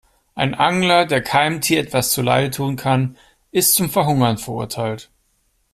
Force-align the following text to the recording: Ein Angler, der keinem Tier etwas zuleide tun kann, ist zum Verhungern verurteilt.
Ein 0.33 0.55
Angler, 0.55 1.05
der 1.05 1.21
keinem 1.21 1.61
Tier 1.61 1.79
etwas 1.81 2.09
zuleide 2.11 2.49
tun 2.49 2.75
kann, 2.75 3.17
ist 3.51 3.75
zum 3.75 3.87
Verhungern 3.87 4.39
verurteilt. 4.39 5.11